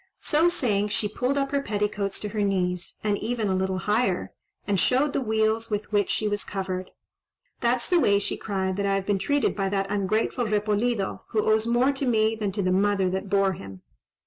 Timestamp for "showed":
4.79-5.13